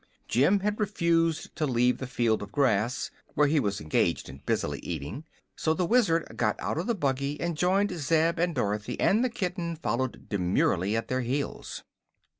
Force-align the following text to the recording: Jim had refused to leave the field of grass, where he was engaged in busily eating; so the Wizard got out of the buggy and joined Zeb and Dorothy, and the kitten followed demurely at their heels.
Jim 0.27 0.61
had 0.61 0.79
refused 0.79 1.55
to 1.55 1.67
leave 1.67 1.99
the 1.99 2.07
field 2.07 2.41
of 2.41 2.51
grass, 2.51 3.11
where 3.35 3.45
he 3.45 3.59
was 3.59 3.79
engaged 3.79 4.27
in 4.29 4.41
busily 4.47 4.79
eating; 4.79 5.25
so 5.55 5.75
the 5.75 5.85
Wizard 5.85 6.25
got 6.37 6.59
out 6.59 6.79
of 6.79 6.87
the 6.87 6.95
buggy 6.95 7.39
and 7.39 7.55
joined 7.55 7.91
Zeb 7.99 8.39
and 8.39 8.55
Dorothy, 8.55 8.99
and 8.99 9.23
the 9.23 9.29
kitten 9.29 9.75
followed 9.75 10.27
demurely 10.27 10.97
at 10.97 11.07
their 11.07 11.21
heels. 11.21 11.83